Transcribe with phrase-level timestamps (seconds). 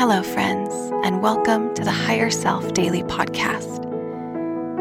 [0.00, 0.72] Hello, friends,
[1.04, 3.82] and welcome to the Higher Self Daily Podcast.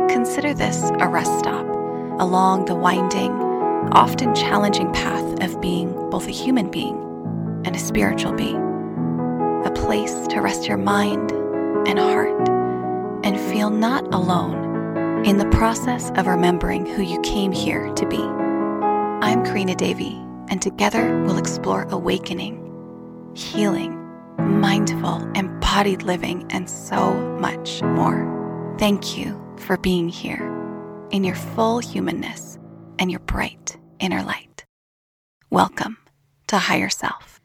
[0.09, 1.65] Consider this a rest stop
[2.21, 3.33] along the winding,
[3.91, 6.95] often challenging path of being both a human being
[7.65, 8.61] and a spiritual being.
[9.65, 11.33] A place to rest your mind
[11.85, 12.47] and heart
[13.25, 18.21] and feel not alone in the process of remembering who you came here to be.
[18.23, 20.15] I'm Karina Davy,
[20.47, 23.98] and together we'll explore awakening, healing,
[24.39, 28.75] mindful, embodied living, and so much more.
[28.77, 30.47] Thank you for being here
[31.11, 32.57] in your full humanness
[32.97, 34.65] and your bright inner light.
[35.49, 35.97] Welcome
[36.47, 37.39] to Higher Self.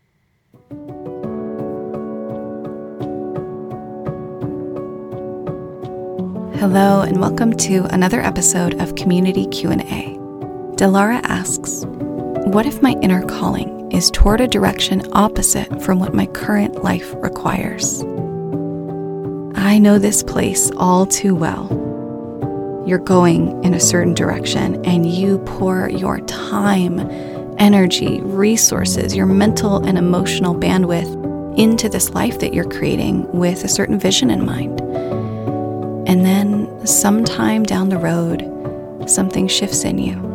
[6.60, 10.16] Hello and welcome to another episode of Community Q&A.
[10.76, 11.84] Delara asks,
[12.46, 17.14] "What if my inner calling is toward a direction opposite from what my current life
[17.18, 18.02] requires.
[19.54, 21.69] I know this place all too well.
[22.88, 27.08] You're going in a certain direction and you pour your time,
[27.58, 33.69] energy, resources, your mental and emotional bandwidth into this life that you're creating with a
[33.69, 34.80] certain vision in mind.
[36.08, 38.42] And then sometime down the road,
[39.08, 40.33] something shifts in you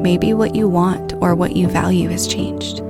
[0.00, 2.82] Maybe what you want or what you value has changed.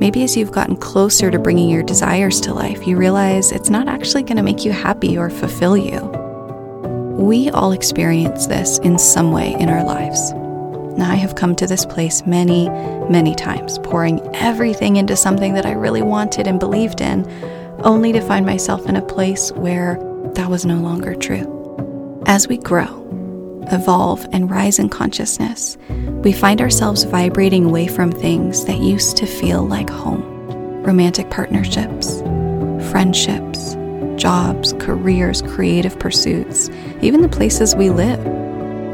[0.00, 3.86] Maybe as you've gotten closer to bringing your desires to life, you realize it's not
[3.86, 6.00] actually going to make you happy or fulfill you.
[7.16, 10.32] We all experience this in some way in our lives.
[10.98, 12.68] Now, I have come to this place many,
[13.08, 17.24] many times, pouring everything into something that I really wanted and believed in,
[17.84, 20.00] only to find myself in a place where
[20.34, 22.20] that was no longer true.
[22.26, 23.02] As we grow,
[23.70, 25.76] evolve, and rise in consciousness,
[26.24, 30.30] we find ourselves vibrating away from things that used to feel like home
[30.82, 32.20] romantic partnerships,
[32.90, 33.76] friendships,
[34.16, 38.22] jobs, careers, creative pursuits, even the places we live.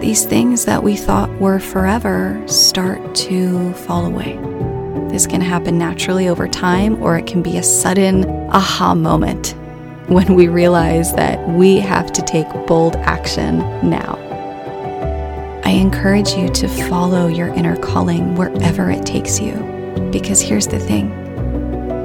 [0.00, 4.38] These things that we thought were forever start to fall away.
[5.10, 9.54] This can happen naturally over time, or it can be a sudden aha moment
[10.08, 14.27] when we realize that we have to take bold action now.
[15.68, 19.52] I encourage you to follow your inner calling wherever it takes you.
[20.10, 21.10] Because here's the thing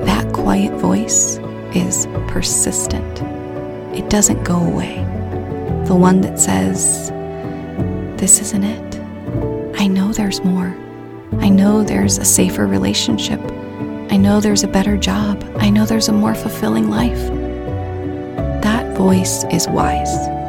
[0.03, 1.37] that quiet voice
[1.73, 3.21] is persistent,
[3.97, 4.95] it doesn't go away.
[5.87, 7.09] The one that says,
[8.19, 9.79] This isn't it.
[9.79, 10.75] I know there's more.
[11.39, 13.39] I know there's a safer relationship.
[14.11, 15.41] I know there's a better job.
[15.55, 17.29] I know there's a more fulfilling life.
[18.61, 20.42] That voice is wise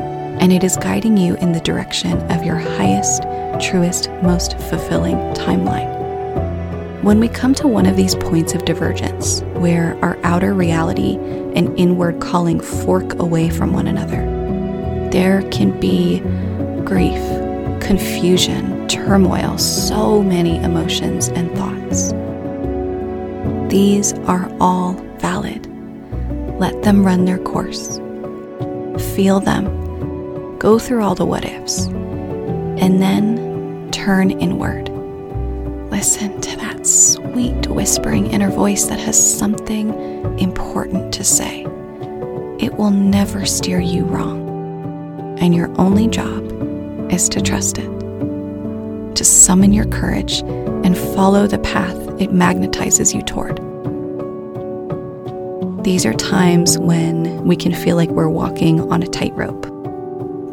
[0.44, 3.22] and it is guiding you in the direction of your highest,
[3.66, 5.91] truest, most fulfilling timeline.
[7.03, 11.15] When we come to one of these points of divergence, where our outer reality
[11.54, 14.21] and inward calling fork away from one another,
[15.10, 16.21] there can be
[16.84, 17.22] grief,
[17.81, 22.12] confusion, turmoil, so many emotions and thoughts.
[23.72, 25.66] These are all valid.
[26.60, 27.97] Let them run their course.
[29.15, 29.84] Feel them
[30.59, 34.88] go through all the what ifs, and then turn inward.
[35.91, 39.91] Listen to that sweet whispering inner voice that has something
[40.38, 41.62] important to say.
[42.59, 46.42] It will never steer you wrong, and your only job
[47.12, 53.22] is to trust it, to summon your courage and follow the path it magnetizes you
[53.22, 53.59] toward.
[55.84, 59.74] These are times when we can feel like we're walking on a tightrope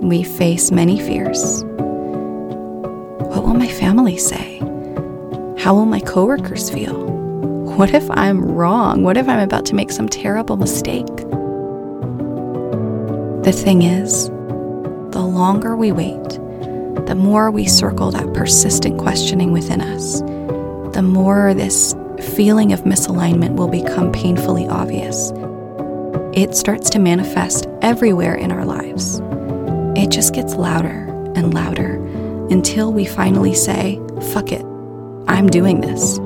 [0.01, 1.63] we face many fears.
[1.63, 4.57] What will my family say?
[5.59, 7.00] How will my coworkers feel?
[7.75, 9.03] What if I'm wrong?
[9.03, 11.06] What if I'm about to make some terrible mistake?
[13.45, 14.29] The thing is,
[15.12, 16.29] the longer we wait,
[17.06, 20.22] the more we circle that persistent questioning within us,
[20.95, 21.94] the more this
[22.35, 25.31] feeling of misalignment will become painfully obvious.
[26.33, 29.21] It starts to manifest everywhere in our lives
[29.96, 31.96] it just gets louder and louder
[32.50, 34.00] until we finally say,
[34.34, 34.64] fuck it,
[35.28, 36.18] I'm doing this.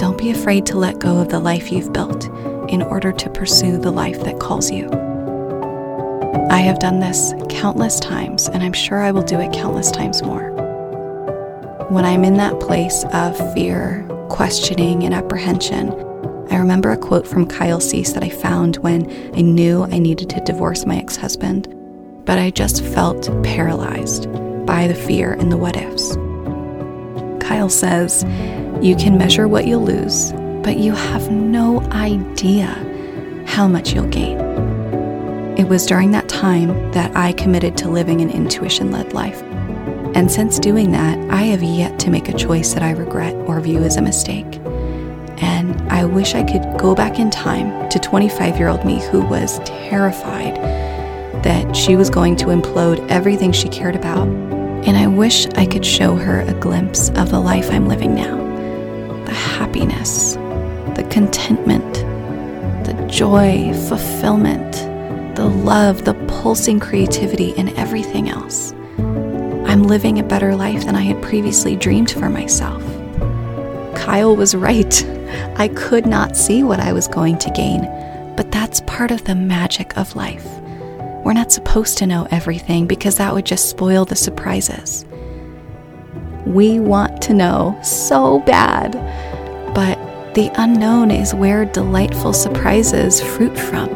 [0.00, 2.26] Don't be afraid to let go of the life you've built
[2.70, 4.88] in order to pursue the life that calls you.
[6.50, 10.22] I have done this countless times, and I'm sure I will do it countless times
[10.22, 10.50] more.
[11.90, 15.90] When I'm in that place of fear, questioning, and apprehension,
[16.50, 20.30] I remember a quote from Kyle Cease that I found when I knew I needed
[20.30, 21.75] to divorce my ex husband
[22.26, 24.28] but I just felt paralyzed
[24.66, 26.16] by the fear and the what ifs.
[27.42, 28.24] Kyle says,
[28.82, 30.32] You can measure what you'll lose,
[30.62, 32.66] but you have no idea
[33.46, 34.38] how much you'll gain.
[35.56, 39.40] It was during that time that I committed to living an intuition led life.
[40.16, 43.60] And since doing that, I have yet to make a choice that I regret or
[43.60, 44.60] view as a mistake.
[45.38, 49.20] And I wish I could go back in time to 25 year old me who
[49.20, 50.58] was terrified
[51.42, 54.28] that she was going to implode everything she cared about.
[54.28, 58.36] And I wish I could show her a glimpse of the life I'm living now
[59.24, 60.34] the happiness,
[60.94, 61.94] the contentment,
[62.86, 64.72] the joy, fulfillment,
[65.34, 68.72] the love, the pulsing creativity, and everything else.
[69.66, 72.82] I'm living a better life than I had previously dreamed for myself.
[73.96, 75.04] Kyle was right.
[75.56, 77.82] I could not see what I was going to gain,
[78.36, 80.46] but that's part of the magic of life.
[81.26, 85.04] We're not supposed to know everything because that would just spoil the surprises.
[86.46, 88.92] We want to know so bad,
[89.74, 89.98] but
[90.34, 93.88] the unknown is where delightful surprises fruit from.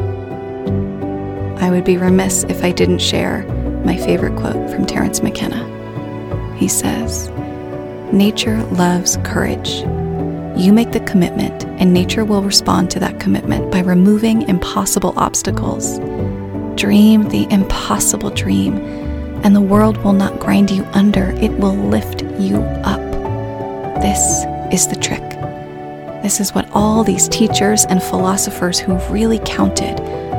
[1.59, 3.45] I would be remiss if I didn't share
[3.85, 6.57] my favorite quote from Terence McKenna.
[6.57, 7.29] He says,
[8.13, 9.83] Nature loves courage.
[10.59, 16.01] You make the commitment, and nature will respond to that commitment by removing impossible obstacles.
[16.81, 18.79] Dream the impossible dream,
[19.45, 23.03] and the world will not grind you under, it will lift you up.
[24.01, 25.21] This is the trick.
[26.23, 29.99] This is what all these teachers and philosophers who really counted,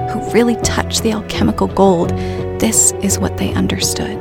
[0.10, 2.10] who really touched the alchemical gold,
[2.60, 4.20] this is what they understood.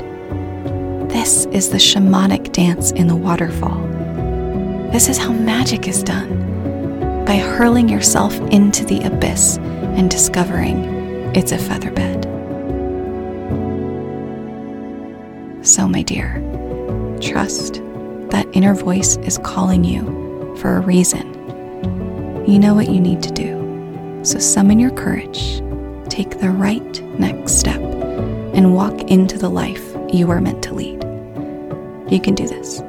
[1.08, 3.80] This is the shamanic dance in the waterfall.
[4.92, 10.99] This is how magic is done by hurling yourself into the abyss and discovering
[11.34, 12.24] it's a feather bed.
[15.62, 16.34] So, my dear,
[17.20, 17.74] trust
[18.30, 21.28] that inner voice is calling you for a reason.
[22.46, 24.20] You know what you need to do.
[24.22, 25.58] So, summon your courage,
[26.08, 31.04] take the right next step, and walk into the life you are meant to lead.
[32.10, 32.82] You can do this.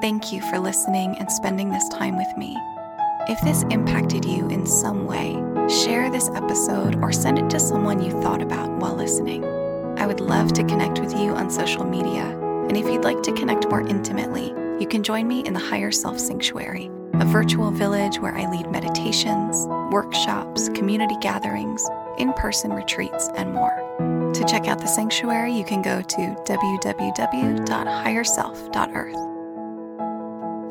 [0.00, 2.54] Thank you for listening and spending this time with me.
[3.28, 8.02] If this impacted you in some way, share this episode or send it to someone
[8.02, 9.42] you thought about while listening.
[9.98, 12.24] I would love to connect with you on social media.
[12.68, 15.90] And if you'd like to connect more intimately, you can join me in the Higher
[15.90, 21.88] Self Sanctuary, a virtual village where I lead meditations, workshops, community gatherings,
[22.18, 23.72] in person retreats, and more.
[24.34, 29.35] To check out the sanctuary, you can go to www.higherself.earth.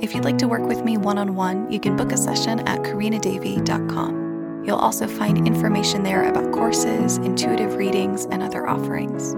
[0.05, 2.59] If you'd like to work with me one on one, you can book a session
[2.67, 4.63] at karinadavy.com.
[4.63, 9.33] You'll also find information there about courses, intuitive readings, and other offerings.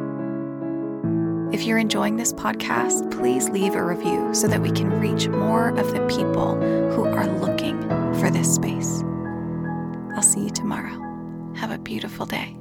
[1.55, 5.69] If you're enjoying this podcast, please leave a review so that we can reach more
[5.69, 6.55] of the people
[6.91, 7.81] who are looking
[8.19, 9.03] for this space.
[10.17, 11.01] I'll see you tomorrow.
[11.55, 12.57] Have a beautiful day.